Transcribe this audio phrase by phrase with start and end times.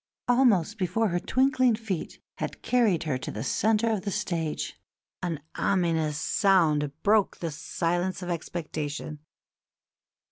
[0.27, 4.79] Almost before her twinkling feet had carried her to the centre of the stage
[5.21, 9.19] an ominous sound broke the silence of expectation.